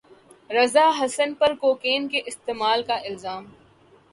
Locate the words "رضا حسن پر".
0.49-1.53